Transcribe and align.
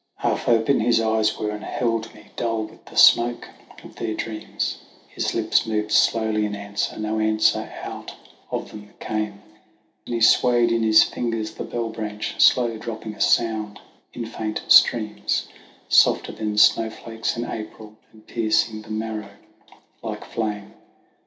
Half 0.15 0.49
open 0.49 0.79
his 0.79 0.99
eyes 0.99 1.37
were, 1.37 1.51
and 1.51 1.63
held 1.63 2.11
me, 2.15 2.31
dull 2.35 2.63
with 2.63 2.85
the 2.85 2.97
smoke 2.97 3.47
of 3.83 3.97
their 3.97 4.15
dreams; 4.15 4.79
His 5.09 5.35
lips 5.35 5.67
moved 5.67 5.91
slowly 5.91 6.43
in 6.43 6.55
answer, 6.55 6.97
no 6.97 7.19
answer 7.19 7.71
out 7.83 8.11
of 8.49 8.71
them 8.71 8.95
came; 8.99 9.43
Then 10.07 10.15
he 10.15 10.19
swayed 10.19 10.71
in 10.71 10.81
his 10.81 11.03
fingers 11.03 11.51
the 11.51 11.63
bell 11.63 11.89
branch, 11.89 12.33
slow 12.41 12.77
dropping 12.79 13.13
a 13.13 13.21
sound 13.21 13.79
in 14.11 14.25
faint 14.25 14.63
streams 14.69 15.47
Softer 15.87 16.31
than 16.31 16.57
snow 16.57 16.89
flakes 16.89 17.37
in 17.37 17.45
April 17.45 17.95
and 18.11 18.25
piercing 18.25 18.81
the 18.81 18.89
marrow 18.89 19.35
like 20.01 20.25
flame. 20.25 20.73